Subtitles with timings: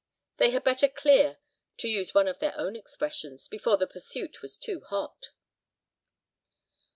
[0.37, 1.37] They had better "clear,"
[1.77, 5.27] to use one of their own expressions, before the pursuit was too hot.